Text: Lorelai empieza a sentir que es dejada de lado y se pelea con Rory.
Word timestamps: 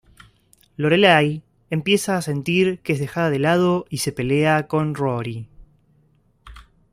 Lorelai 0.77 1.43
empieza 1.69 2.17
a 2.17 2.23
sentir 2.23 2.79
que 2.79 2.93
es 2.93 2.99
dejada 2.99 3.29
de 3.29 3.37
lado 3.37 3.85
y 3.91 3.99
se 3.99 4.11
pelea 4.11 4.65
con 4.67 4.95
Rory. 4.95 5.47